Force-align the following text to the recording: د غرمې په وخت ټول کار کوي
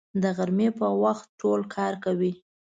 د 0.21 0.23
غرمې 0.37 0.69
په 0.79 0.87
وخت 1.03 1.27
ټول 1.41 1.61
کار 1.75 1.93
کوي 2.03 2.33